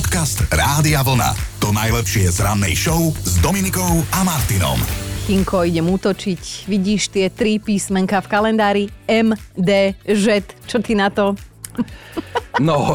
[0.00, 1.36] Podcast Rádia Vlna.
[1.60, 4.80] To najlepšie z rannej show s Dominikou a Martinom.
[5.28, 6.64] Kinko, idem útočiť.
[6.64, 8.84] Vidíš tie tri písmenka v kalendári?
[9.04, 10.40] M, D, Ž.
[10.64, 11.36] Čo ty na to?
[12.60, 12.92] No,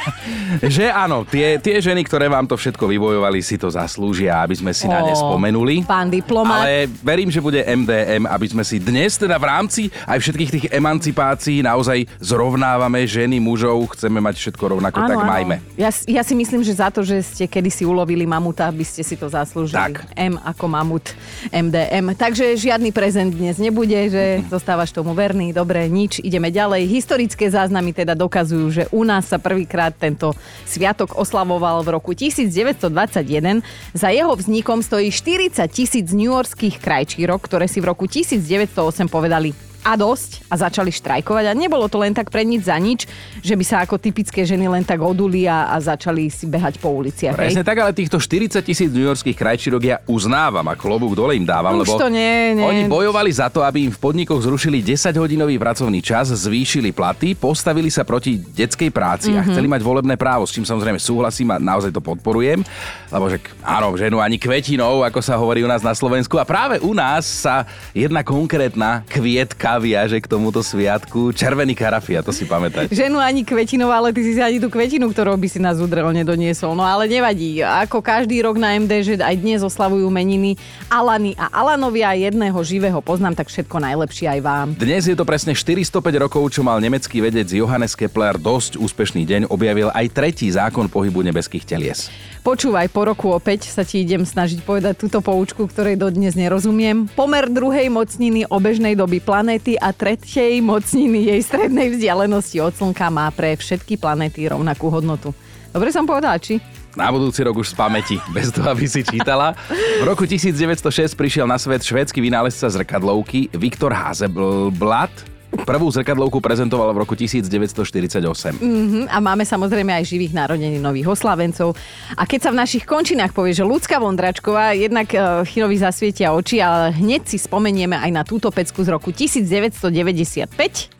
[0.64, 4.72] že áno, tie, tie ženy, ktoré vám to všetko vybojovali, si to zaslúžia, aby sme
[4.72, 5.84] si na ne spomenuli.
[5.84, 6.64] pán diplomat.
[6.64, 10.66] Ale verím, že bude MDM, aby sme si dnes teda v rámci aj všetkých tých
[10.72, 15.60] emancipácií naozaj zrovnávame ženy, mužov, chceme mať všetko rovnako, tak majme.
[15.76, 19.20] Ja, ja si myslím, že za to, že ste kedysi ulovili mamuta, by ste si
[19.20, 20.00] to zaslúžili.
[20.00, 20.16] Tak.
[20.16, 21.12] M ako mamut,
[21.52, 22.16] MDM.
[22.16, 25.52] Takže žiadny prezent dnes nebude, že zostávaš tomu verný.
[25.52, 26.88] Dobre, nič, ideme ďalej.
[26.88, 30.30] Historické záznamy teda dokazujú, že u nás sa prvýkrát tento
[30.62, 33.66] sviatok oslavoval v roku 1921.
[33.90, 39.92] Za jeho vznikom stojí 40 tisíc newyorských krajčírok, ktoré si v roku 1908 povedali a
[39.94, 43.04] dosť a začali štrajkovať a nebolo to len tak pre nič za nič,
[43.38, 46.88] že by sa ako typické ženy len tak oduli a, a začali si behať po
[46.90, 47.36] uliciach.
[47.36, 47.68] Presne hej?
[47.68, 51.84] tak, ale týchto 40 tisíc newyorských krajčírok ja uznávam a klobúk dole im dávam, Už
[51.84, 52.64] lebo to nie, nie.
[52.64, 57.92] oni bojovali za to, aby im v podnikoch zrušili 10-hodinový pracovný čas, zvýšili platy, postavili
[57.92, 59.36] sa proti detskej práci Mhm.
[59.36, 62.64] a chceli mať volebné právo, s čím samozrejme súhlasím a naozaj to podporujem,
[63.08, 66.80] lebo že áno, ženu ani kvetinou, ako sa hovorí u nás na Slovensku a práve
[66.80, 72.92] u nás sa jedna konkrétna kvietka viaže k tomuto sviatku, červený karafia, to si pamätáte.
[72.92, 76.10] Ženu ani kvetinou, ale ty si si ani tú kvetinu, ktorou by si nás udrel,
[76.10, 76.74] nedoniesol.
[76.74, 77.62] No ale nevadí.
[77.62, 80.58] Ako každý rok na MD, že aj dnes oslavujú meniny
[80.90, 84.68] Alany a Alanovia jedného živého poznám, tak všetko najlepšie aj vám.
[84.76, 85.88] Dnes je to presne 405
[86.20, 91.24] rokov, čo mal nemecký vedec Johannes Kepler dosť úspešný deň, objavil aj tretí zákon pohybu
[91.24, 92.12] nebeských telies.
[92.44, 97.08] Počúvaj, po roku opäť sa ti idem snažiť povedať túto poučku, ktorej dodnes nerozumiem.
[97.16, 103.32] Pomer druhej mocniny obežnej doby planéty a tretej mocniny jej strednej vzdialenosti od Slnka má
[103.32, 105.32] pre všetky planéty rovnakú hodnotu.
[105.72, 106.60] Dobre som povedala, či?
[106.94, 109.58] Na budúci rok už z pamäti, bez toho, aby si čítala.
[109.72, 115.33] V roku 1906 prišiel na svet švédsky vynálezca zrkadlovky Viktor Hazelblad.
[115.64, 118.20] Prvú zrkadlovku prezentoval v roku 1948.
[118.54, 121.72] Mhm, a máme samozrejme aj živých narodeninových oslavencov.
[122.12, 126.60] A keď sa v našich končinách povie, že ľudská Vondračková, jednak uh, Chirovi zasvietia oči,
[126.60, 130.52] ale hneď si spomenieme aj na túto pecku z roku 1995.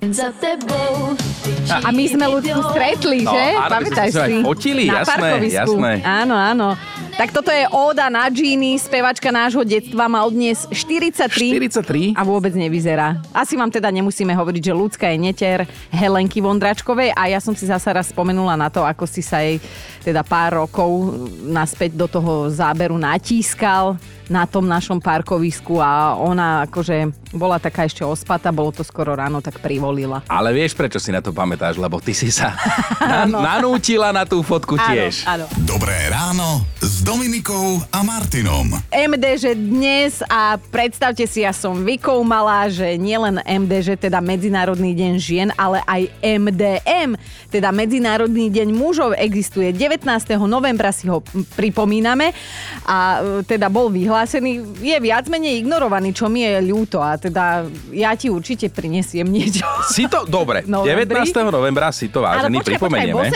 [0.08, 1.12] Za tebou.
[1.68, 3.44] A my sme ľudku stretli, No, že?
[3.54, 4.40] áno, Pamätáš si?
[4.40, 5.76] fotili, Na jasné, parkovisku.
[5.76, 5.92] jasné.
[6.02, 6.68] Áno, áno.
[7.14, 11.30] Tak toto je Óda na džíny, spevačka nášho detstva, má dnes 43.
[11.62, 12.18] 43?
[12.18, 13.22] A vôbec nevyzerá.
[13.30, 15.58] Asi vám teda nemusíme hovoriť, že ľudská je neter
[15.94, 19.62] Helenky Vondračkovej a ja som si zasa raz spomenula na to, ako si sa jej
[20.04, 21.16] teda pár rokov
[21.48, 23.96] naspäť do toho záberu natískal
[24.28, 29.42] na tom našom parkovisku a ona akože bola taká ešte ospata, bolo to skoro ráno,
[29.42, 30.22] tak privolila.
[30.30, 31.76] Ale vieš, prečo si na to pamätáš?
[31.76, 32.54] Lebo ty si sa
[33.02, 35.26] na- nanútila na tú fotku tiež.
[35.26, 35.66] Áno, áno.
[35.66, 38.78] Dobré ráno s Dominikou a Martinom.
[38.88, 44.94] MD, že dnes a predstavte si, ja som vykoumala, že nielen MD, že teda Medzinárodný
[44.96, 47.18] deň žien, ale aj MDM,
[47.50, 49.74] teda Medzinárodný deň mužov existuje.
[49.94, 50.06] 19.
[50.44, 51.22] novembra si ho
[51.54, 52.34] pripomíname
[52.84, 52.98] a
[53.40, 58.12] e, teda bol vyhlásený, je viac menej ignorovaný, čo mi je ľúto a teda ja
[58.14, 59.62] ti určite prinesiem niečo.
[59.88, 61.06] Si to, dobre, Novembri?
[61.30, 61.54] 19.
[61.54, 63.30] novembra si to vážený počkaj, počkaj, v pripomenieme.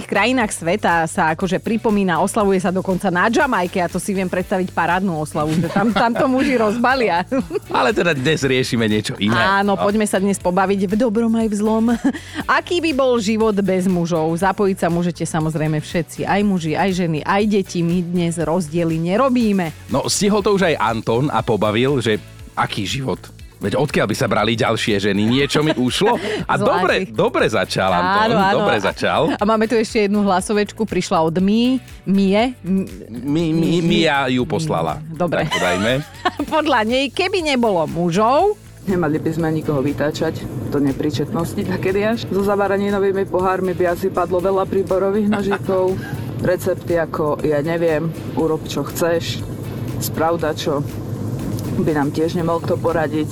[0.00, 4.26] 80 krajinách sveta sa akože pripomína, oslavuje sa dokonca na Jamajke a to si viem
[4.26, 7.28] predstaviť parádnu oslavu, že tam, tam to muži rozbalia.
[7.78, 9.36] Ale teda dnes riešime niečo iné.
[9.36, 9.76] Áno, No.
[9.76, 11.84] poďme sa dnes pobaviť v dobrom aj v zlom.
[12.58, 14.32] Aký by bol život bez mužov?
[14.32, 17.80] Zapojiť sa môžete samozrejme všetci, aj muži, aj ženy, aj deti.
[17.80, 19.72] My dnes rozdiely nerobíme.
[19.88, 22.18] No, stihol to už aj Anton a pobavil, že
[22.54, 23.18] aký život.
[23.58, 25.26] Veď odkiaľ by sa brali ďalšie ženy?
[25.26, 26.14] Niečo mi ušlo.
[26.46, 28.38] A dobre, dobre začal, Anton.
[28.54, 29.34] Dobre začal.
[29.34, 32.54] A máme tu ešte jednu hlasovečku, prišla od My, Mie.
[32.62, 35.02] M- Mi, mi, Mia ju poslala.
[35.10, 35.42] Dobre.
[35.42, 35.92] Tak to dajme.
[36.54, 38.54] Podľa nej, keby nebolo mužov,
[38.88, 40.40] Nemali by sme nikoho vytáčať
[40.72, 42.24] do nepríčetnosti takedy až.
[42.32, 45.92] So zavaraninovými pohármi by asi padlo veľa príborových nožíkov.
[46.48, 48.08] Recepty ako, ja neviem,
[48.38, 49.44] urob čo chceš,
[50.00, 50.80] spravda čo
[51.78, 53.30] by nám tiež nemohol kto poradiť.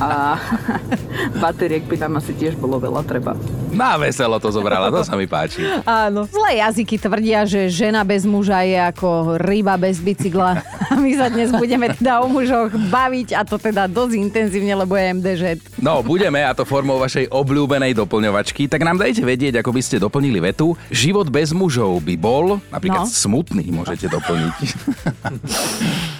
[0.00, 0.40] A
[1.42, 3.38] bateriek by tam asi tiež bolo veľa treba.
[3.70, 5.62] Na veselo to zobrala, to sa mi páči.
[5.84, 6.26] Áno.
[6.26, 10.58] Zlé jazyky tvrdia, že žena bez muža je ako ryba bez bicykla.
[10.86, 14.94] A my sa dnes budeme teda o mužoch baviť a to teda dosť intenzívne, lebo
[14.94, 15.42] je MDŽ.
[15.78, 19.96] No, budeme, a to formou vašej obľúbenej doplňovačky, tak nám dajte vedieť, ako by ste
[19.98, 20.72] doplnili vetu.
[20.88, 23.10] Život bez mužov by bol, napríklad No.
[23.10, 24.56] smutný môžete doplniť.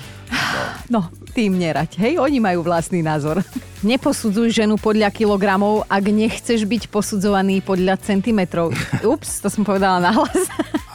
[0.86, 2.22] No, tým nerať, hej?
[2.22, 3.42] Oni majú vlastný názor.
[3.82, 8.70] Neposudzuj ženu podľa kilogramov, ak nechceš byť posudzovaný podľa centimetrov.
[9.02, 10.46] Ups, to som povedala nahlas.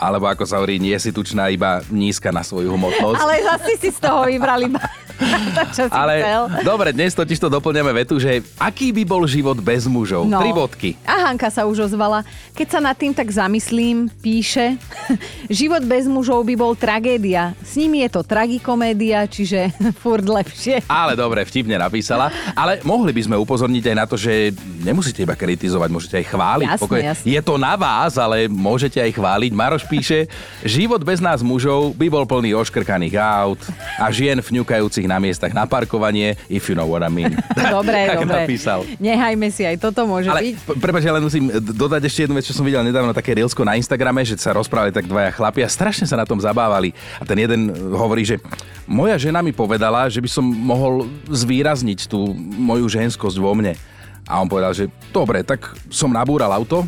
[0.01, 3.21] Alebo ako sa hovorí, nie si tučná, iba nízka na svoju hmotnosť.
[3.21, 4.81] Ale zase si z toho vybrali iba
[5.77, 6.43] to, Ale chcel.
[6.65, 10.25] dobre, dnes totiž to doplňame vetu, že aký by bol život bez mužov?
[10.25, 10.41] No.
[10.41, 10.89] Tri bodky.
[11.05, 12.25] A Hanka sa už ozvala.
[12.57, 14.75] Keď sa nad tým tak zamyslím, píše,
[15.49, 17.53] život bez mužov by bol tragédia.
[17.61, 19.71] S nimi je to tragikomédia, čiže
[20.01, 20.83] furt lepšie.
[20.89, 22.33] Ale dobre, vtipne napísala.
[22.57, 24.51] Ale mohli by sme upozorniť aj na to, že
[24.81, 26.67] nemusíte iba kritizovať, môžete aj chváliť.
[26.67, 27.07] Jasné, Pokojne.
[27.13, 27.25] jasné.
[27.27, 29.51] Je to na vás, ale môžete aj chváliť.
[29.53, 30.25] Maroš píše,
[30.65, 33.61] život bez nás mužov by bol plný oškrkaných aut
[33.99, 37.35] a žien vňukajúcich na miestach na parkovanie, if you know what I mean.
[37.75, 38.47] Dobre, tak dobre.
[38.47, 38.87] napísal.
[38.95, 40.55] Nehajme si, aj toto môže Ale byť.
[40.63, 43.67] p- prepáč, ja len musím dodať ešte jednu vec, čo som videl nedávno, také reelsko
[43.67, 46.95] na Instagrame, že sa rozprávali tak dvaja chlapi a strašne sa na tom zabávali.
[47.19, 48.39] A ten jeden hovorí, že
[48.87, 53.75] moja žena mi povedala, že by som mohol zvýrazniť tú moju ženskosť vo mne.
[54.23, 56.87] A on povedal, že dobre, tak som nabúral auto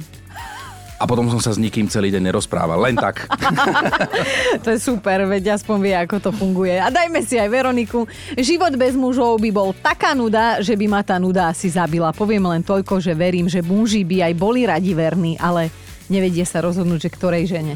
[1.03, 2.79] a potom som sa s nikým celý deň nerozprával.
[2.79, 3.27] Len tak.
[4.63, 6.79] To je super, veď aspoň vie, ako to funguje.
[6.79, 8.07] A dajme si aj Veroniku.
[8.39, 12.15] Život bez mužov by bol taká nuda, že by ma tá nuda asi zabila.
[12.15, 15.67] Poviem len toľko, že verím, že muži by aj boli radi verní, ale
[16.07, 17.75] nevedie sa rozhodnúť, že ktorej žene.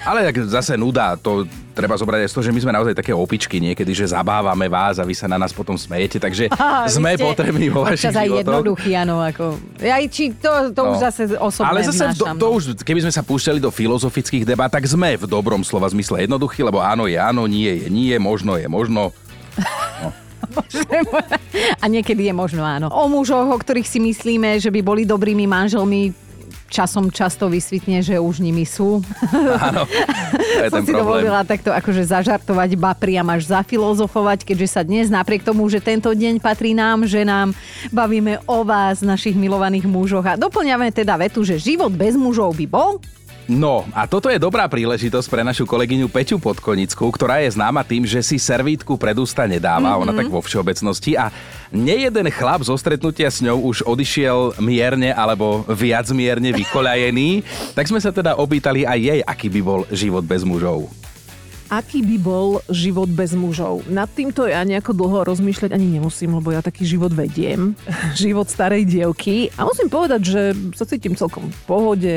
[0.00, 1.42] Ale tak zase nuda, to
[1.72, 4.98] treba zobrať aj z toho, že my sme naozaj také opičky niekedy, že zabávame vás
[4.98, 8.26] a vy sa na nás potom smejete, takže vy sme potrební vo vašich občas aj
[8.26, 8.40] životoch.
[8.42, 9.44] jednoduchý, áno, ako...
[9.78, 10.90] Aj, či to, to No.
[10.90, 12.54] už zase osobné Ale zase vnášam, to no.
[12.54, 16.62] už, keby sme sa púšťali do filozofických debát, tak sme v dobrom slova zmysle jednoduchí,
[16.62, 19.10] lebo áno je áno, nie je nie, možno je možno.
[21.78, 22.88] A niekedy je možno áno.
[22.88, 26.14] O mužoch, o ktorých si myslíme, že by boli dobrými manželmi,
[26.68, 29.00] časom často vysvitne, že už nimi sú.
[29.58, 31.24] Áno, to je Som ten si problém.
[31.24, 36.12] dovolila takto akože zažartovať, ba priam až zafilozofovať, keďže sa dnes napriek tomu, že tento
[36.12, 37.56] deň patrí nám, že nám
[37.88, 42.66] bavíme o vás, našich milovaných mužoch a doplňame teda vetu, že život bez mužov by
[42.68, 43.00] bol
[43.48, 48.04] No a toto je dobrá príležitosť pre našu kolegyňu Peťu Podkonickú, ktorá je známa tým,
[48.04, 50.04] že si servítku pred ústa nedáva, mm-hmm.
[50.04, 51.32] ona tak vo všeobecnosti a
[51.72, 57.40] nejeden chlap zo stretnutia s ňou už odišiel mierne alebo viac mierne vykoľajený,
[57.76, 60.92] tak sme sa teda opýtali aj jej, aký by bol život bez mužov.
[61.72, 63.84] Aký by bol život bez mužov?
[63.88, 67.76] Nad týmto ja nejako dlho rozmýšľať ani nemusím, lebo ja taký život vediem.
[68.16, 69.52] život starej dievky.
[69.56, 70.42] A musím povedať, že
[70.76, 72.16] sa cítim celkom v pohode,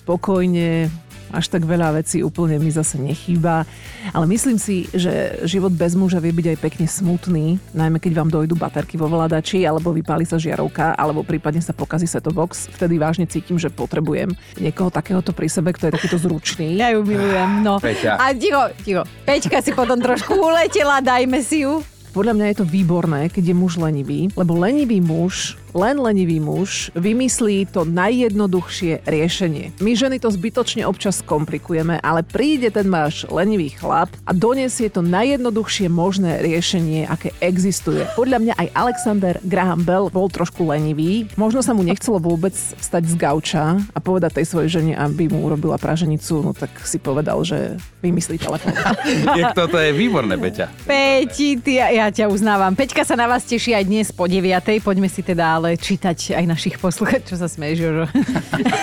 [0.00, 0.88] spokojne,
[1.30, 3.62] až tak veľa vecí úplne mi zase nechýba.
[4.10, 8.30] Ale myslím si, že život bez muža vie byť aj pekne smutný, najmä keď vám
[8.34, 12.66] dojdu baterky vo vladači, alebo vypáli sa žiarovka, alebo prípadne sa pokazí setobox.
[12.74, 16.74] Vtedy vážne cítim, že potrebujem niekoho takéhoto pri sebe, kto je takýto zručný.
[16.74, 17.78] Ja ju milujem, no.
[17.78, 18.18] Peťa.
[18.18, 19.02] A ticho, ticho.
[19.22, 21.78] Peťka si potom trošku uletela, dajme si ju.
[22.10, 26.90] Podľa mňa je to výborné, keď je muž lenivý, lebo lenivý muž, len lenivý muž
[26.98, 29.70] vymyslí to najjednoduchšie riešenie.
[29.78, 35.06] My ženy to zbytočne občas komplikujeme, ale príde ten váš lenivý chlap a donesie to
[35.06, 38.02] najjednoduchšie možné riešenie, aké existuje.
[38.18, 41.30] Podľa mňa aj Alexander Graham Bell bol trošku lenivý.
[41.38, 45.46] Možno sa mu nechcelo vôbec vstať z gauča a povedať tej svojej žene, aby mu
[45.46, 48.74] urobila praženicu, no tak si povedal, že vymyslí telefón.
[49.38, 50.66] Jak toto je výborné, Peťa.
[50.82, 52.72] Peti, ty, ja, ja ťa uznávam.
[52.72, 54.80] Peťka sa na vás teší aj dnes po 9.
[54.80, 57.28] Poďme si teda ale čítať aj našich poslucháčov.
[57.28, 58.06] Čo sa smeješ, Jožo?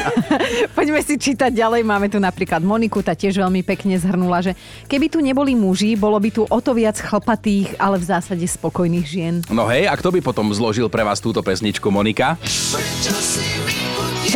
[0.77, 1.81] Poďme si čítať ďalej.
[1.81, 4.53] Máme tu napríklad Moniku, tá tiež veľmi pekne zhrnula, že
[4.85, 9.07] keby tu neboli muži, bolo by tu o to viac chlpatých, ale v zásade spokojných
[9.09, 9.35] žien.
[9.49, 12.37] No hej, a kto by potom zložil pre vás túto pesničku, Monika?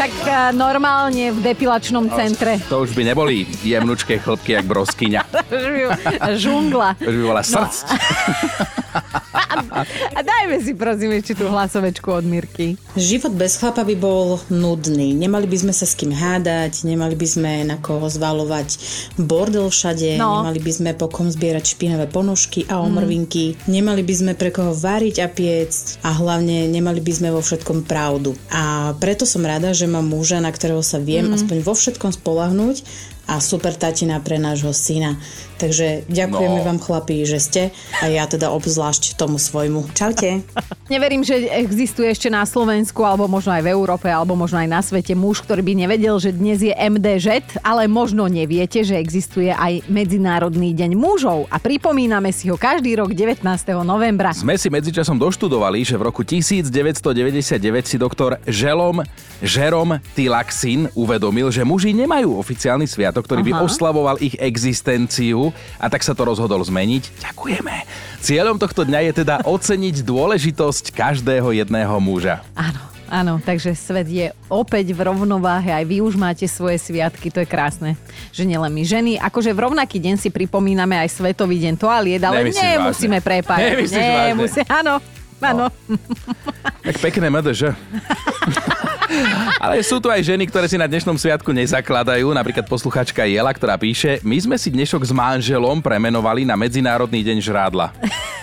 [0.02, 2.58] Však eh, normálne v depilačnom centre.
[2.74, 5.22] To už by neboli jemnučké chlpky, jak broskyňa.
[6.42, 6.98] Žungla.
[6.98, 7.86] To už by bola srdc.
[10.12, 12.76] A dajme si prosím ešte tú hlasovečku od Mirky.
[12.94, 15.14] Život bez chlapa by bol nudný.
[15.14, 18.70] Nemali by sme sa s kým hádať, nemali by sme na koho zvalovať
[19.18, 20.44] bordel všade, No.
[20.44, 24.72] nemali by sme po kom zbierať špinavé ponožky a omrvinky, nemali by sme pre koho
[24.72, 28.36] váriť a piecť a hlavne nemali by sme vo všetkom pravdu.
[28.52, 32.84] A preto som rada, že mám muža, na ktorého sa viem aspoň vo všetkom spolahnúť
[33.30, 35.16] a super tatina pre nášho syna.
[35.62, 36.66] Takže ďakujeme No.
[36.66, 37.62] vám chlapí, že ste
[38.02, 39.94] a ja teda obzvlášť tomu svojmu.
[39.94, 40.42] Čaute.
[40.94, 44.82] Neverím, že existuje ešte na Slovensku, alebo možno aj v Európe, alebo možno aj na
[44.82, 49.86] svete muž, ktorý by nevedel, že dnes je MDŽ, ale možno neviete, že existuje aj
[49.88, 51.46] Medzinárodný deň mužov.
[51.54, 53.46] A pripomíname si ho každý rok 19.
[53.86, 54.34] novembra.
[54.34, 59.06] Sme si medzičasom doštudovali, že v roku 1999 si doktor Želom
[59.42, 63.62] Žerom Tilaxin uvedomil, že muži nemajú oficiálny sviatok, ktorý by Aha.
[63.68, 67.24] oslavoval ich existenciu a tak sa to rozhodol zmeniť.
[67.32, 67.76] Ďakujeme.
[68.22, 72.42] Cieľom tohto dňa je teda oceniť dôležitosť každého jedného muža.
[72.54, 72.92] Áno.
[73.12, 77.48] Áno, takže svet je opäť v rovnováhe, aj vy už máte svoje sviatky, to je
[77.50, 78.00] krásne,
[78.32, 79.20] že nielen my ženy.
[79.20, 83.28] Akože v rovnaký deň si pripomíname aj Svetový deň toaliet, ale Nemyslíš nemusíme vážne?
[83.28, 83.68] prepájať.
[83.68, 85.04] Nemyslíš Nemusí, áno,
[85.44, 85.66] áno.
[86.88, 87.62] Tak pekné MDŽ.
[89.60, 92.32] Ale sú tu aj ženy, ktoré si na dnešnom sviatku nezakladajú.
[92.32, 97.38] Napríklad posluchačka Jela, ktorá píše, my sme si dnešok s manželom premenovali na Medzinárodný deň
[97.44, 97.92] žrádla.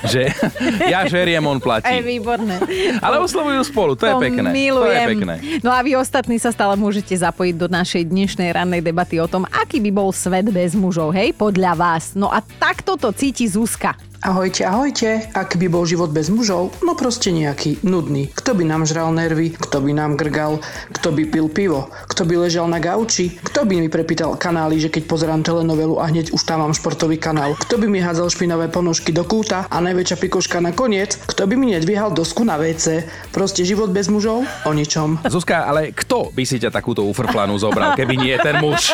[0.06, 0.30] Že
[0.92, 1.90] ja žeriem, on Aj platí.
[1.98, 2.62] výborné.
[3.02, 4.48] Ale oslovujú spolu, to je pekné.
[4.54, 4.86] Milujem.
[4.86, 5.34] To je pekné.
[5.64, 9.42] No a vy ostatní sa stále môžete zapojiť do našej dnešnej rannej debaty o tom,
[9.50, 12.14] aký by bol svet bez mužov, hej, podľa vás.
[12.14, 13.98] No a takto to cíti Zuzka.
[14.18, 15.30] Ahojte, ahojte.
[15.30, 18.26] Ak by bol život bez mužov, no proste nejaký, nudný.
[18.34, 20.58] Kto by nám žral nervy, kto by nám grgal,
[20.90, 24.90] kto by pil pivo, kto by ležal na gauči, kto by mi prepýtal kanály, že
[24.90, 28.66] keď pozerám telenovelu a hneď už tam mám športový kanál, kto by mi hádzal špinavé
[28.66, 33.06] ponožky do kúta a najväčšia pikoška nakoniec, kto by mi nedvíhal dosku na WC.
[33.30, 34.42] Proste život bez mužov?
[34.66, 35.22] O ničom.
[35.30, 38.90] Zuzka, ale kto by si ťa takúto ufrplanú zobral, keby nie ten muž?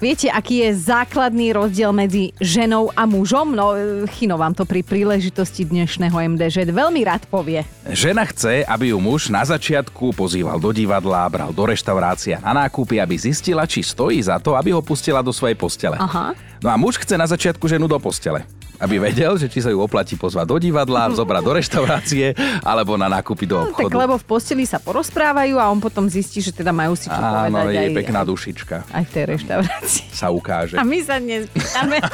[0.00, 3.52] Viete, aký je základný rozdiel medzi ženou a mužom?
[3.52, 7.66] No, e, Chino vám to pri príležitosti dnešného MDŽ veľmi rád povie.
[7.82, 13.02] Žena chce, aby ju muž na začiatku pozýval do divadla, bral do reštaurácia na nákupy,
[13.02, 15.98] aby zistila, či stojí za to, aby ho pustila do svojej postele.
[15.98, 16.30] Aha.
[16.62, 18.46] No a muž chce na začiatku ženu do postele.
[18.76, 23.08] Aby vedel, že či sa ju oplatí pozvať do divadla, zobrať do reštaurácie alebo na
[23.08, 23.96] nákupy do Tak obchodu.
[23.96, 27.56] lebo v posteli sa porozprávajú a on potom zistí, že teda majú si čo Áno,
[27.56, 28.76] povedať je aj, pekná dušička.
[28.86, 30.04] aj v tej reštaurácii.
[30.12, 30.76] Sa ukáže.
[30.76, 32.04] A my sa dnes pýtame,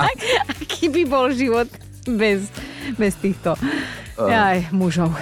[0.88, 1.68] aký by bol život
[2.08, 2.48] bez,
[2.96, 3.52] bez týchto
[4.16, 5.12] aj, mužov.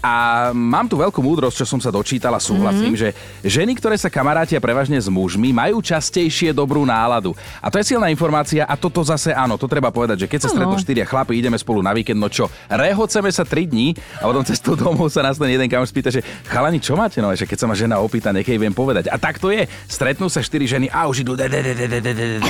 [0.00, 3.12] A mám tu veľkú múdrosť, čo som sa dočítala, súhlasím, mm-hmm.
[3.44, 7.36] že ženy, ktoré sa kamarátia prevažne s mužmi, majú častejšie dobrú náladu.
[7.60, 10.52] A to je silná informácia a toto zase áno, to treba povedať, že keď sa
[10.56, 14.40] stretnú štyria chlapi, ideme spolu na víkend, no čo, rehoceme sa 3 dní a potom
[14.40, 17.20] cestou domov sa nás ten jeden kamoš spýta, že chalani, čo máte?
[17.20, 19.12] No, že keď sa ma žena opýta, nechej viem povedať.
[19.12, 19.68] A tak to je.
[19.84, 21.36] Stretnú sa štyri ženy a už idú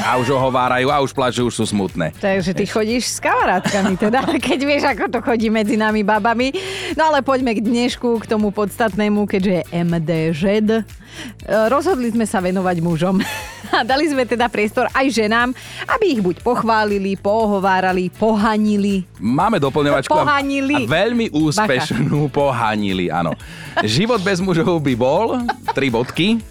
[0.01, 2.15] a už ohovárajú a už plačú, už sú smutné.
[2.23, 6.55] Takže ty chodíš s kamarátkami, teda, keď vieš, ako to chodí medzi nami babami.
[6.95, 10.43] No ale poď poďme k dnešku, k tomu podstatnému, keďže je MDŽ.
[10.61, 10.85] E,
[11.73, 13.17] Rozhodli sme sa venovať mužom.
[13.81, 15.57] A dali sme teda priestor aj ženám,
[15.89, 19.09] aby ich buď pochválili, pohovárali, pohanili.
[19.17, 20.85] Máme doplňovačku Pohanili.
[20.85, 23.33] a veľmi úspešnú pohanili, áno.
[23.81, 25.41] Život bez mužov by bol,
[25.73, 26.45] tri bodky,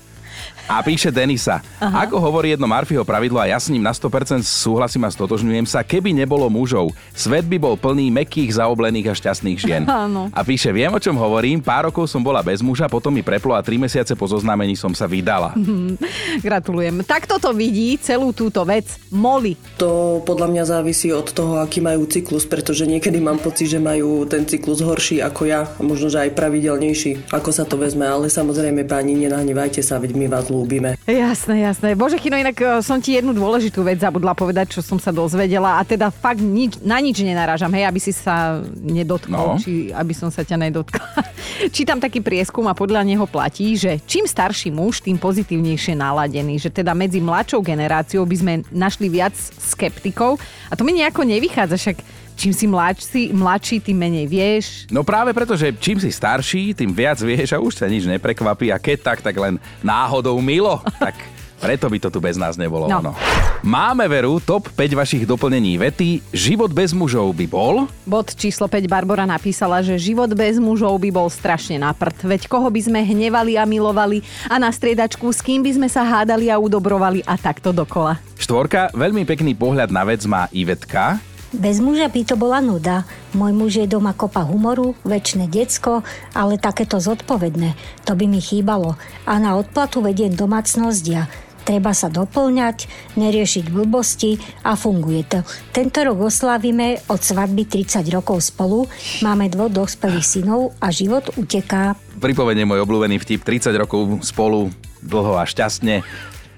[0.69, 2.05] a píše Denisa, Aha.
[2.05, 5.81] ako hovorí jedno Marfyho pravidlo a ja s ním na 100% súhlasím a stotožňujem sa,
[5.81, 9.83] keby nebolo mužov, svet by bol plný mekých, zaoblených a šťastných žien.
[10.05, 10.29] Áno.
[10.29, 13.57] A píše, viem o čom hovorím, pár rokov som bola bez muža, potom mi preplo
[13.57, 15.57] a tri mesiace po zoznámení som sa vydala.
[16.45, 17.01] Gratulujem.
[17.01, 19.57] Takto to vidí celú túto vec Molly.
[19.81, 24.29] To podľa mňa závisí od toho, aký majú cyklus, pretože niekedy mám pocit, že majú
[24.29, 28.29] ten cyklus horší ako ja a možno, že aj pravidelnejší, ako sa to vezme, ale
[28.29, 30.99] samozrejme páni, nenahnevajte sa, veď my vás ľúbime.
[31.07, 31.95] Jasné, jasné.
[31.95, 35.79] Bože, Chino, inak e, som ti jednu dôležitú vec zabudla povedať, čo som sa dozvedela
[35.79, 39.55] a teda fakt nič, na nič nenarážam, hej, aby si sa nedotkol, No.
[39.55, 41.23] či aby som sa ťa nedotkla.
[41.75, 46.69] Čítam taký prieskum a podľa neho platí, že čím starší muž, tým pozitívnejšie naladený, že
[46.69, 50.35] teda medzi mladšou generáciou by sme našli viac skeptikov
[50.67, 51.97] a to mi nejako nevychádza, však
[52.39, 56.95] čím si mladší, mladší tým menej vieš, No práve preto, že čím si starší, tým
[56.95, 60.79] viac vieš a už sa nič neprekvapí a keď tak, tak len náhodou milo.
[60.99, 61.15] Tak
[61.59, 62.87] preto by to tu bez nás nebolo.
[62.87, 63.03] No.
[63.03, 63.13] No.
[63.59, 66.23] Máme veru top 5 vašich doplnení vety.
[66.31, 67.87] Život bez mužov by bol...
[68.07, 72.23] Bod číslo 5 Barbara napísala, že život bez mužov by bol strašne na prd.
[72.23, 76.07] Veď koho by sme hnevali a milovali a na striedačku s kým by sme sa
[76.07, 78.15] hádali a udobrovali a takto dokola.
[78.39, 81.19] Štvorka, veľmi pekný pohľad na vec má Ivetka.
[81.49, 83.09] Bez muža by to bola nuda.
[83.33, 86.05] Môj muž je doma kopa humoru, väčšie decko,
[86.37, 87.73] ale takéto zodpovedné.
[88.05, 88.93] To by mi chýbalo.
[89.25, 91.25] A na odplatu vediem domácnosť ja.
[91.65, 95.39] Treba sa doplňať, neriešiť blbosti a funguje to.
[95.69, 98.89] Tento rok oslavíme od svadby 30 rokov spolu,
[99.21, 101.93] máme dvoch dospelých synov a život uteká.
[102.17, 103.45] Pripovedie môj obľúbený vtip.
[103.45, 106.01] 30 rokov spolu, dlho a šťastne.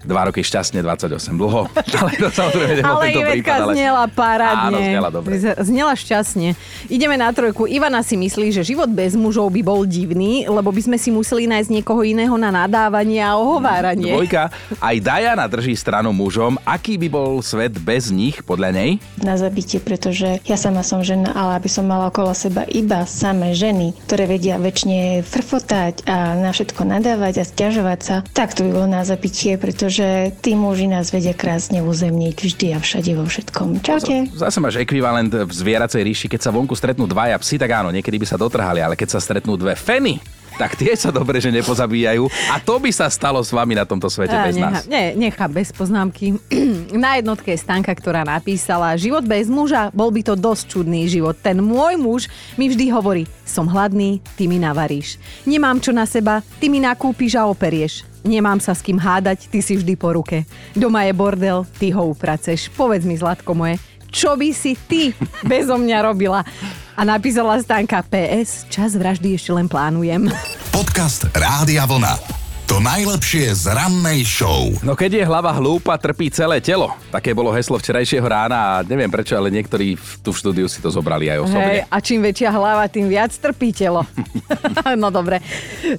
[0.02, 1.70] Dva roky šťastne, 28 dlho.
[2.02, 3.62] Ale to samozrejme nebol Ale tento Ivetka prípad.
[3.62, 3.74] Ale...
[3.74, 4.66] znela parádne.
[4.68, 5.34] Áno, znela dobre.
[5.38, 6.48] Z- Znela šťastne.
[6.88, 7.66] Ideme na trojku.
[7.66, 11.46] Ivana si myslí, že život bez mužov by bol divný, lebo by sme si museli
[11.46, 14.16] nájsť niekoho iného na nadávanie a ohováranie.
[14.16, 16.58] Dvojka, aj Diana drží stranu mužom.
[16.64, 18.92] Aký by bol svet bez nich, podľa nej?
[19.20, 23.52] na zabitie, pretože ja sama som žena, ale aby som mala okolo seba iba samé
[23.54, 28.72] ženy, ktoré vedia väčšine frfotať a na všetko nadávať a stiažovať sa, tak to by
[28.72, 29.91] bolo na zabitie, pretože
[30.40, 33.84] tí muži nás vedia krásne uzemniť vždy a všade vo všetkom.
[33.84, 34.32] Čaute.
[34.32, 38.22] Zase máš ekvivalent v zvieracej ríši, keď sa vonku stretnú dvaja psi, tak áno, niekedy
[38.22, 40.22] by sa dotrhali, ale keď sa stretnú dve feny,
[40.62, 42.28] tak tie sa dobre, že nepozabíjajú.
[42.54, 44.86] A to by sa stalo s vami na tomto svete Á, bez necha, nás.
[44.86, 46.38] Nie, nechá bez poznámky.
[46.94, 51.34] Na jednotke je Stanka, ktorá napísala, život bez muža, bol by to dosť čudný život.
[51.40, 52.22] Ten môj muž
[52.62, 55.18] mi vždy hovorí, som hladný, ty mi navaríš.
[55.50, 58.11] Nemám čo na seba, ty mi nakúpiš a operieš.
[58.22, 60.46] Nemám sa s kým hádať, ty si vždy po ruke.
[60.78, 62.70] Doma je bordel, ty ho upraceš.
[62.74, 65.16] Povedz mi, zlatko moje, čo by si ty
[65.48, 66.46] bezo mňa robila?
[66.94, 70.30] A napísala Stanka PS, čas vraždy ešte len plánujem.
[70.70, 72.41] Podcast Rádia Vlna.
[72.72, 74.72] To najlepšie z rannej show.
[74.80, 76.96] No keď je hlava hlúpa, trpí celé telo.
[77.12, 80.80] Také bolo heslo včerajšieho rána a neviem prečo, ale niektorí v- tu v štúdiu si
[80.80, 81.68] to zobrali aj osobne.
[81.68, 84.08] Hej, a čím väčšia hlava, tým viac trpí telo.
[85.04, 85.44] no dobre.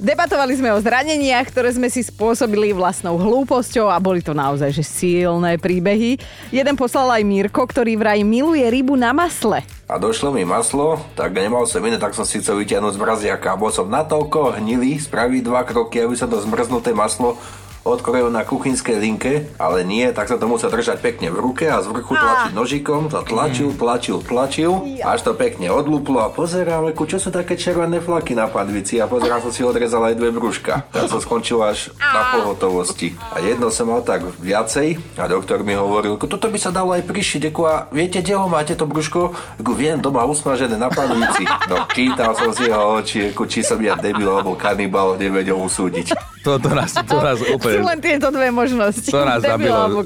[0.01, 4.81] Debatovali sme o zraneniach, ktoré sme si spôsobili vlastnou hlúposťou a boli to naozaj že
[4.81, 6.17] silné príbehy.
[6.49, 9.61] Jeden poslal aj Mirko, ktorý vraj miluje rybu na masle.
[9.93, 13.61] A došlo mi maslo, tak nemal som iné, tak som si chcel vyťahnuť z mraziaka.
[13.61, 17.37] Bol som natoľko hnilý, spraviť dva kroky, aby sa to zmrznuté maslo
[17.83, 21.83] odkrojil na kuchynskej linke, ale nie, tak sa to musel držať pekne v ruke a
[21.83, 24.73] z vrchu tlačiť nožikom, to tlačil, tlačil, tlačil,
[25.03, 29.11] až to pekne odlúplo a pozerám, ku čo sú také červené flaky na padvici a
[29.11, 30.87] pozerám, som si odrezal aj dve brúška.
[30.95, 33.19] Tak som skončil až na pohotovosti.
[33.35, 36.95] A jedno som mal tak viacej a doktor mi hovoril, "Ku, toto by sa dalo
[36.95, 39.35] aj prišiť, ako a viete, kde ho máte to brúško?
[39.59, 41.43] Ako viem, doma usmažené na padvici.
[41.67, 46.15] No, čítal som si jeho oči, či som ja debil alebo kanibal, nevedel usúdiť.
[46.43, 47.39] To, to, nás, to nás
[47.79, 49.09] Sú len tieto dve možnosti.
[49.09, 50.03] To nás zabilo.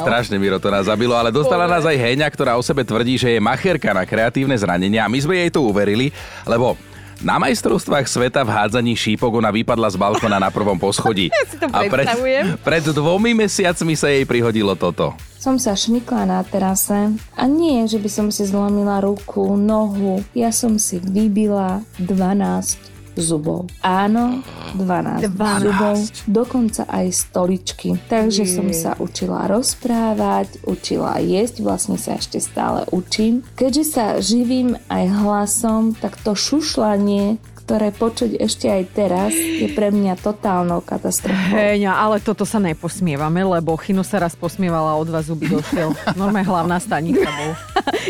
[0.00, 3.36] Strašne, Miro, to nás zabilo, ale dostala nás aj Heňa, ktorá o sebe tvrdí, že
[3.36, 6.14] je macherka na kreatívne zranenia a my sme jej to uverili,
[6.48, 6.78] lebo
[7.20, 11.28] na majstrovstvách sveta v hádzaní šípok ona vypadla z balkona na prvom poschodí.
[11.36, 12.08] Ja si to a pred,
[12.64, 15.12] pred dvomi mesiacmi sa jej prihodilo toto.
[15.36, 20.24] Som sa šmykla na terase a nie, že by som si zlomila ruku, nohu.
[20.32, 23.68] Ja som si vybila 12 zubov.
[23.84, 24.42] Áno,
[24.74, 25.62] 12, 12.
[25.62, 25.96] zubov,
[26.26, 28.00] dokonca aj stoličky.
[28.08, 33.46] Takže som sa učila rozprávať, učila jesť, vlastne sa ešte stále učím.
[33.54, 37.36] Keďže sa živím aj hlasom, tak to šušlanie,
[37.70, 41.54] ktoré počuť ešte aj teraz, je pre mňa totálnou katastrofou.
[41.54, 45.94] Heňa, ale toto sa neposmievame, lebo Chino sa raz posmievala od vás zuby došiel.
[46.18, 47.54] Normálne hlavná stanica bol.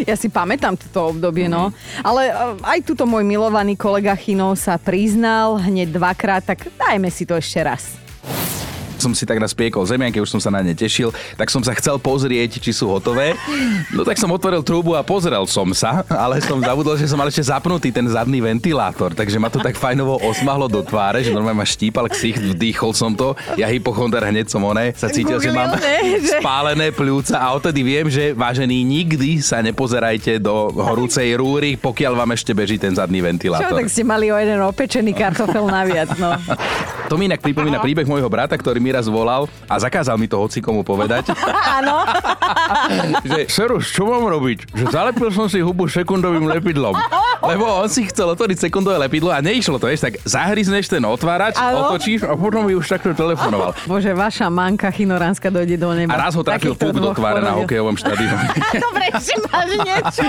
[0.08, 1.72] Ja si pamätám toto obdobie, no.
[2.04, 7.24] Ale eh, aj tuto môj milovaný kolega Chino sa priznal hneď dvakrát, tak dajme si
[7.24, 8.09] to ešte raz.
[9.00, 11.72] Som si tak raz piekol zemianky, už som sa na ne tešil, tak som sa
[11.74, 13.34] chcel pozrieť, či sú hotové.
[13.90, 17.26] No tak som otvoril trúbu a pozrel som sa, ale som zabudol, že som mal
[17.26, 21.64] ešte zapnutý ten zadný ventilátor, takže ma to tak fajnovo osmahlo do tváre, že normálne
[21.64, 23.32] ma štípal ksicht, vdýchol som to.
[23.56, 26.20] Ja hypochondar hneď som oné, sa cítil, že mám ne?
[26.20, 32.12] Že- spálené pľúca a odtedy viem, že vážení, nikdy sa nepozerajte do horúcej rúry, pokiaľ
[32.12, 33.76] vám ešte beží ten zadný Čo, ventilátor.
[33.80, 36.36] tak ste mali o jeden opečený kartofel naviac, no.
[37.10, 40.38] To mi inak pripomína príbeh môjho brata, ktorý mi raz volal a zakázal mi to
[40.38, 41.30] hocikomu povedať.
[41.80, 42.04] Áno.
[43.30, 44.74] že Serus, čo mám robiť?
[44.74, 46.94] Že zalepil som si hubu sekundovým lepidlom.
[47.40, 51.56] Lebo on si chcel otvoriť sekundové lepidlo a neišlo to, vieš, tak zahryzneš ten otvárač,
[51.56, 51.88] Áno.
[51.88, 53.72] otočíš a potom by už takto telefonoval.
[53.90, 56.12] Bože, vaša manka chinoránska dojde do neba.
[56.12, 58.52] A raz ho trafil puk do tváre na hokejovom štadióne.
[58.76, 60.22] Dobre, že máš niečo.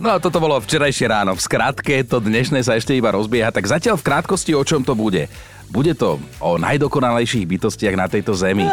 [0.00, 1.36] No a toto bolo včerajšie ráno.
[1.36, 4.96] V skratke to dnešné sa ešte iba rozbieha, tak zatiaľ v krátkosti o čom to
[4.96, 5.28] bude.
[5.66, 8.64] Bude to o najdokonalejších bytostiach na tejto zemi.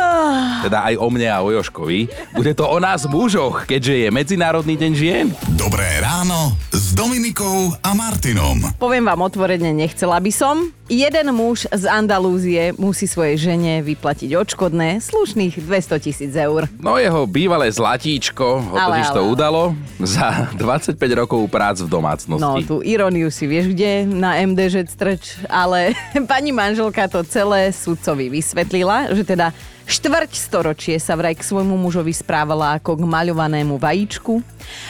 [0.63, 2.07] Teda aj o mne a o Joškovi.
[2.31, 5.25] Bude to o nás mužoch, keďže je Medzinárodný deň žien.
[5.57, 8.61] Dobré ráno s Dominikou a Martinom.
[8.77, 10.55] Poviem vám otvorene, nechcela by som.
[10.91, 16.67] Jeden muž z Andalúzie musí svojej žene vyplatiť odškodné slušných 200 tisíc eur.
[16.75, 19.31] No jeho bývalé zlatíčko ho Ale, totiž to ale.
[19.31, 19.61] udalo
[20.03, 22.43] za 25 rokov prác v domácnosti.
[22.43, 25.95] No, tú iróniu si vieš kde na MDŽ strč, ale
[26.31, 26.51] pani
[26.83, 29.55] manželka to celé sudcovi vysvetlila, že teda
[29.87, 34.43] štvrť storočie sa vraj k svojmu mužovi správala ako k maľovanému vajíčku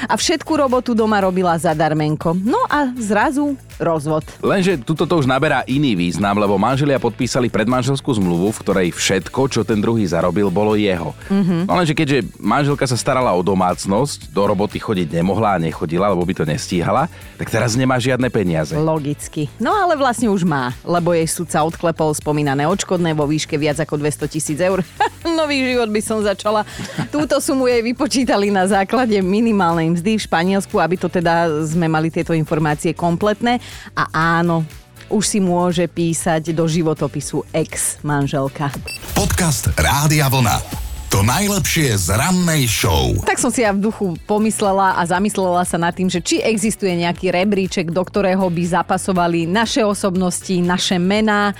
[0.09, 2.33] a všetku robotu doma robila zadarmenko.
[2.41, 4.25] No a zrazu rozvod.
[4.43, 9.41] Lenže tuto to už naberá iný význam, lebo manželia podpísali predmanželskú zmluvu, v ktorej všetko,
[9.49, 11.15] čo ten druhý zarobil, bolo jeho.
[11.29, 11.69] Mhm.
[11.69, 16.25] No lenže keďže manželka sa starala o domácnosť, do roboty chodiť nemohla a nechodila, lebo
[16.27, 17.07] by to nestíhala,
[17.39, 18.75] tak teraz nemá žiadne peniaze.
[18.75, 19.47] Logicky.
[19.57, 23.95] No ale vlastne už má, lebo jej sudca odklepol spomínané odškodné vo výške viac ako
[23.95, 24.83] 200 tisíc eur.
[25.39, 26.67] Nový život by som začala.
[27.07, 32.11] Túto sumu jej vypočítali na základe minimálnej mzdy v Španielsku, aby to teda sme mali
[32.11, 33.62] tieto informácie kompletné.
[33.93, 34.65] A áno,
[35.11, 38.73] už si môže písať do životopisu ex-manželka.
[39.13, 40.83] Podcast Rádia Vlna.
[41.13, 43.13] To najlepšie z rannej show.
[43.21, 46.89] Tak som si ja v duchu pomyslela a zamyslela sa nad tým, že či existuje
[46.97, 51.53] nejaký rebríček, do ktorého by zapasovali naše osobnosti, naše mená,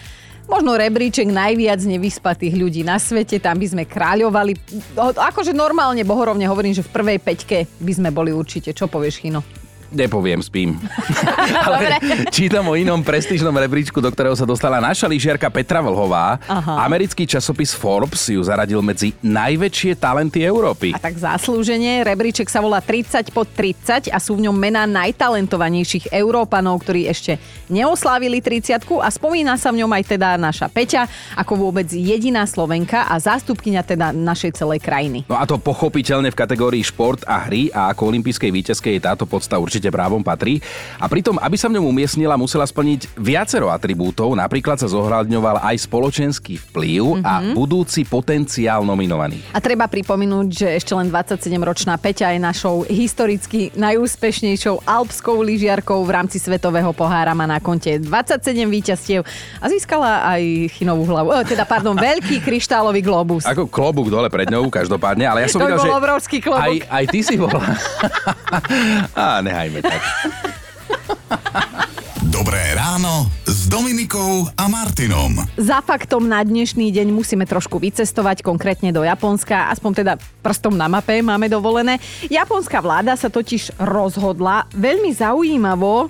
[0.49, 4.57] možno rebríček najviac nevyspatých ľudí na svete, tam by sme kráľovali.
[4.97, 8.73] Akože normálne, bohorovne hovorím, že v prvej peťke by sme boli určite.
[8.73, 9.45] Čo povieš, Chino?
[9.93, 10.81] Nepoviem, spím.
[11.69, 12.01] Ale
[12.33, 16.41] čítam o inom prestížnom rebríčku, do ktorého sa dostala naša lyžiarka Petra Vlhová.
[16.49, 16.81] Aha.
[16.83, 20.97] Americký časopis Forbes ju zaradil medzi najväčšie talenty Európy.
[20.97, 22.01] A tak zaslúženie.
[22.01, 27.37] Rebríček sa volá 30 pod 30 a sú v ňom mená najtalentovanejších Európanov, ktorí ešte
[27.69, 31.05] neoslávili 30 a spomína sa v ňom aj teda naša Peťa
[31.37, 35.25] ako vôbec jediná Slovenka a zástupkynia teda našej celej krajiny.
[35.29, 39.27] No a to pochopiteľne v kategórii šport a hry a ako olympijskej víťazke je táto
[39.27, 40.63] podsta určite určite právom patrí.
[40.95, 44.31] A pritom, aby sa v ňom umiestnila, musela splniť viacero atribútov.
[44.31, 47.27] Napríklad sa zohľadňoval aj spoločenský vplyv mm-hmm.
[47.27, 47.51] a mhm.
[47.51, 49.43] budúci potenciál nominovaných.
[49.51, 56.11] A treba pripomenúť, že ešte len 27-ročná Peťa je našou historicky najúspešnejšou alpskou lyžiarkou v
[56.15, 57.35] rámci Svetového pohára.
[57.35, 58.39] Má na konte 27
[58.71, 59.27] víťazstiev
[59.59, 61.35] a získala aj chinovú hlavu.
[61.35, 63.43] E, teda, pardon, veľký kryštálový globus.
[63.43, 65.27] Ako klobúk dole pred ňou, každopádne.
[65.27, 66.87] Ale ja som to videl, že obrovský klobúk.
[66.87, 67.59] Aj, aj ty si bola.
[69.17, 69.41] Á,
[69.73, 70.01] nehajme tak.
[72.33, 75.45] Dobré ráno s Dominikou a Martinom.
[75.57, 80.89] Za faktom na dnešný deň musíme trošku vycestovať, konkrétne do Japonska, aspoň teda prstom na
[80.89, 81.97] mape máme dovolené.
[82.29, 86.09] Japonská vláda sa totiž rozhodla veľmi zaujímavo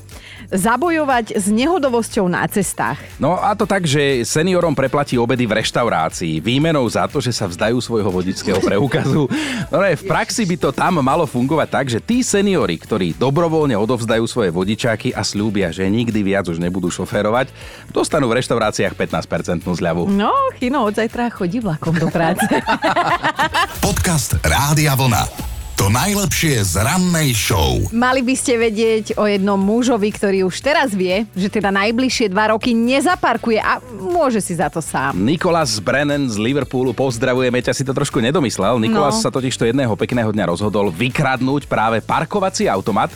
[0.51, 2.99] zabojovať s nehodovosťou na cestách.
[3.21, 7.47] No a to tak, že seniorom preplatí obedy v reštaurácii výmenou za to, že sa
[7.47, 9.29] vzdajú svojho vodičského preukazu.
[9.71, 13.77] No ne, v praxi by to tam malo fungovať tak, že tí seniori, ktorí dobrovoľne
[13.77, 17.53] odovzdajú svoje vodičáky a slúbia, že nikdy viac už nebudú šoférovať,
[17.93, 20.10] dostanú v reštauráciách 15% zľavu.
[20.10, 22.45] No, Chino od zajtra chodí vlakom do práce.
[23.86, 25.53] Podcast Rádia Vlna.
[25.84, 27.76] To najlepšie z rannej show.
[27.91, 32.56] Mali by ste vedieť o jednom mužovi, ktorý už teraz vie, že teda najbližšie dva
[32.56, 35.19] roky nezaparkuje a môže si za to sám.
[35.19, 38.80] Nikolás Brennan z Liverpoolu, pozdravujeme ťa, si to trošku nedomyslel.
[38.80, 39.28] Nikolás no.
[39.28, 43.12] sa totiž to jedného pekného dňa rozhodol vykradnúť práve parkovací automat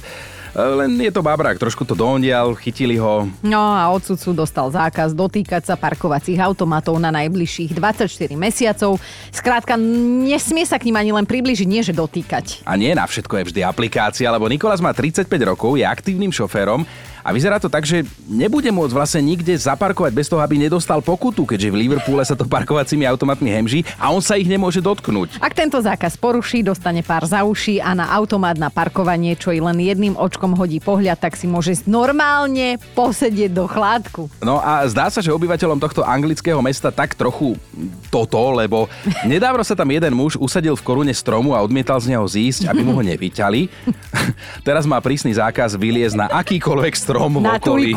[0.58, 3.30] len je to babrák, trošku to dondial, chytili ho.
[3.46, 8.98] No a od sudcu dostal zákaz dotýkať sa parkovacích automatov na najbližších 24 mesiacov.
[9.30, 12.66] Skrátka, nesmie sa k ním ani len približiť, nie že dotýkať.
[12.66, 16.82] A nie na všetko je vždy aplikácia, lebo Nikolás má 35 rokov, je aktívnym šoférom
[17.28, 21.44] a vyzerá to tak, že nebude môcť vlastne nikde zaparkovať bez toho, aby nedostal pokutu,
[21.44, 25.44] keďže v Liverpoole sa to parkovacími automatmi hemží a on sa ich nemôže dotknúť.
[25.44, 29.60] Ak tento zákaz poruší, dostane pár za uši a na automat na parkovanie, čo i
[29.60, 34.32] len jedným očkom hodí pohľad, tak si môže normálne posedieť do chládku.
[34.40, 37.60] No a zdá sa, že obyvateľom tohto anglického mesta tak trochu
[38.08, 38.88] toto, lebo
[39.28, 42.88] nedávno sa tam jeden muž usadil v korune stromu a odmietal z neho zísť, aby
[42.88, 43.68] mu ho nevyťali.
[44.68, 47.92] Teraz má prísny zákaz vyliezť na akýkoľvek strom strom v okolí.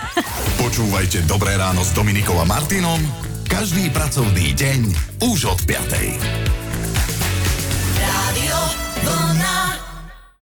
[0.64, 2.98] Počúvajte Dobré ráno s Dominikom a Martinom
[3.44, 4.80] každý pracovný deň
[5.20, 6.63] už od 5.